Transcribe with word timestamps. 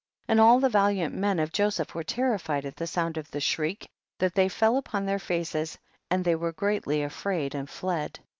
40. 0.25 0.31
And 0.31 0.41
all 0.41 0.59
the 0.59 0.67
valiant 0.67 1.13
men 1.13 1.37
of 1.37 1.51
Joseph 1.51 1.93
were 1.93 2.03
terrified 2.03 2.65
at 2.65 2.75
the 2.75 2.87
sound 2.87 3.17
of 3.17 3.29
the 3.29 3.39
shriek, 3.39 3.87
that 4.17 4.33
they 4.33 4.49
fell 4.49 4.77
upon 4.77 5.05
their 5.05 5.19
faces, 5.19 5.77
and 6.09 6.25
they 6.25 6.33
were 6.33 6.51
greatly 6.53 7.03
afraid 7.03 7.53
and 7.53 7.69
fled. 7.69 8.19